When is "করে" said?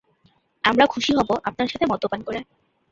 2.23-2.39